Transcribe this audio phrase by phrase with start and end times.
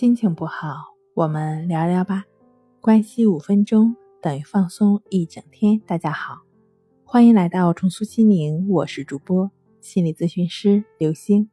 [0.00, 2.24] 心情不好，我们聊聊吧。
[2.80, 5.78] 关系五分钟等于放松一整天。
[5.80, 6.38] 大家好，
[7.04, 9.50] 欢迎来到重塑心灵，我是主播
[9.82, 11.50] 心理咨询师刘星。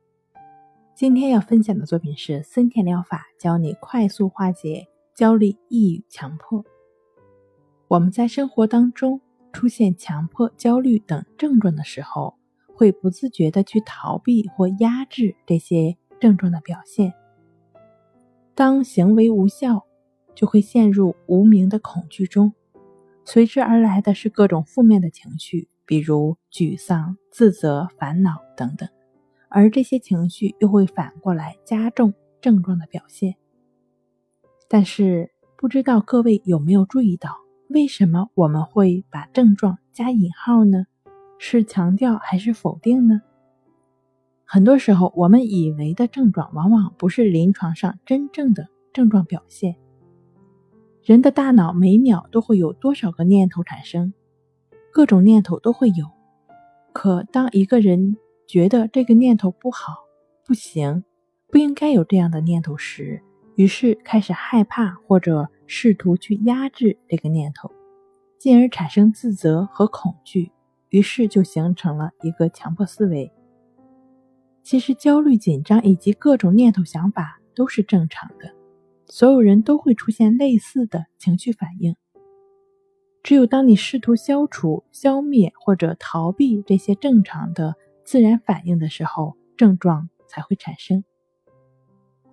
[0.96, 6.64] 今天要分享的作品是森田疗法，教你快速化解焦虑、抑郁、强迫。
[7.90, 9.20] 我们在生活当中
[9.52, 12.38] 出现强迫、焦虑等症状的时候，
[12.74, 17.14] 会不自觉的去逃避或压制这些症状的表现。
[18.58, 19.86] 当行为无效，
[20.34, 22.52] 就会陷入无名的恐惧中，
[23.24, 28.90] 随之而来的是各种负面的情绪，比如沮丧、自责、烦恼等等，
[29.48, 33.36] 而这些情绪又会反过来加重症状的表现。
[34.68, 37.30] 但是，不知道各位有没有注意到，
[37.70, 40.88] 为什么我们会把症状加引号呢？
[41.38, 43.22] 是强调还是否定呢？
[44.50, 49.76] 很多时候，我们以为的症状，往往不是临床上真正的症状表现。
[51.04, 54.14] 人的大脑每秒都会有多少个念头产生，
[54.94, 56.06] 各种念头都会有。
[56.94, 58.16] 可当一个人
[58.48, 59.98] 觉得这个念头不好、
[60.46, 61.04] 不行、
[61.52, 63.22] 不应该有这样的念头时，
[63.58, 67.70] 于是开始害怕或者试图去压制这个念头，
[68.40, 70.54] 进而产生自责和恐惧，
[70.88, 73.30] 于是就形成了一个强迫思维。
[74.70, 78.54] 其实，焦虑、紧张以及各种念头、想法都是正常的，
[79.06, 81.96] 所有人都会出现类似的情绪反应。
[83.24, 91.02] 只有当你试图消除、消灭或者逃避这些正常的自然反应的时候，症状才会产生。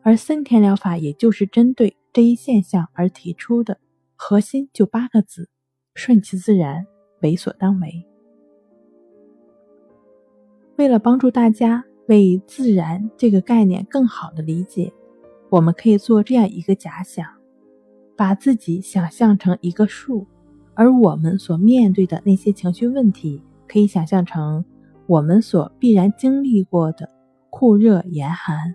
[0.03, 3.79] 而森田疗法也就是针对这一现象而提出的，
[4.17, 5.49] 核心就八个字：
[5.95, 6.85] 顺其自然，
[7.23, 8.05] 为所当为。
[10.75, 11.85] 为了帮助大家。
[12.09, 14.93] 为自然这个概念更好的理解，
[15.51, 17.27] 我们可以做这样一个假想：
[18.17, 20.27] 把自己想象成一个树，
[20.75, 24.65] 而我们所面对的那些情绪问题，可以想象成
[25.07, 27.09] 我们所必然经历过的
[27.51, 28.75] 酷热严寒。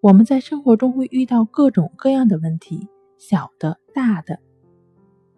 [0.00, 4.38] 我们在生活中会遇到各种各样的问题，小的、大的。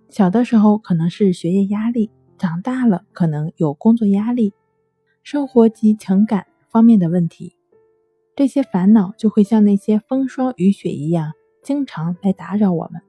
[0.09, 4.53] 小的时候可能是学业压力，长大了可能有工作压力，
[5.23, 6.47] 生活及情感。
[6.75, 7.55] 方面的问题，
[8.35, 11.31] 这些烦恼就会像那些风霜雨雪一样，
[11.63, 13.01] 经常来打扰我们。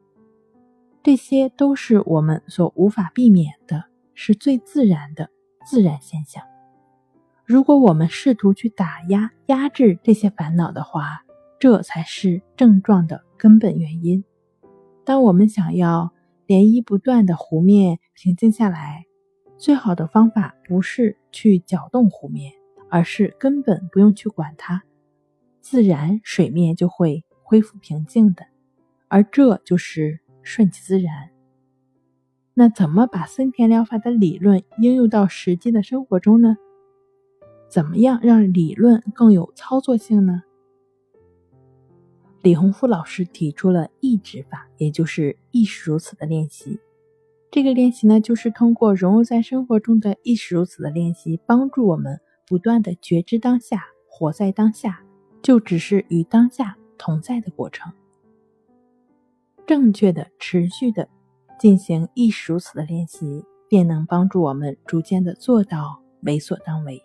[1.01, 5.31] 这些都是我们所无法避免的，是最自然的
[5.65, 6.43] 自然现象。
[7.43, 11.23] 如果我们试图去打压、压制这些烦恼的话，
[11.57, 14.23] 这才是症状的根本原因。
[15.03, 16.11] 当我们想要
[16.45, 19.05] 涟漪不断的湖面平静下来，
[19.57, 22.53] 最好的方法不是去搅动湖面。
[22.95, 24.83] 而是根本不用去管它，
[25.59, 28.45] 自然水面就会恢复平静的，
[29.09, 31.29] 而这就是顺其自然。
[32.53, 36.55] 那怎么把森田疗法的理论应用到实际的生活中呢？
[37.67, 40.43] 怎么样让理论更有操作性呢？
[42.41, 46.79] 李洪福老师提出了意指法，也就是意识如此的练习。
[47.51, 52.21] 这个练习呢，就是通过融入在生活中的意识如此的练习，帮助我们。
[52.47, 55.03] 不断的觉知当下，活在当下，
[55.41, 57.91] 就只是与当下同在的过程。
[59.65, 61.09] 正确的、持续的
[61.59, 67.03] 进行亦是如此的练习，便能帮助我们逐渐的做到为所当为。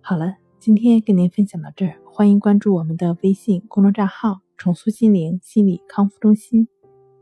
[0.00, 6.68] 好了，今天跟您分享到这儿，欢迎关注我们的微信公众账号“重塑心灵心理康复中心”，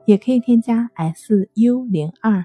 [0.06, 2.44] 也可以添加 s u 零二。